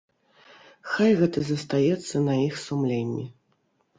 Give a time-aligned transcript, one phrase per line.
[0.93, 3.29] Хай гэта застаецца на іх сумленні.